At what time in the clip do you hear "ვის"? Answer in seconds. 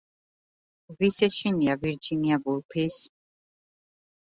1.01-1.19